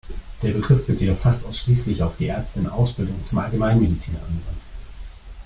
Der 0.41 0.49
Begriff 0.53 0.87
wird 0.87 0.99
jedoch 0.99 1.19
fast 1.19 1.45
ausschließlich 1.45 2.01
auf 2.01 2.17
die 2.17 2.25
Ärzte 2.25 2.61
in 2.61 2.67
Ausbildung 2.67 3.21
zum 3.23 3.37
Allgemeinmediziner 3.37 4.17
angewandt. 4.17 4.61